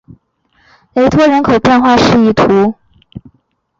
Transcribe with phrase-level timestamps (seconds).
[0.95, 2.01] 雷托人口变化图
[2.33, 2.75] 示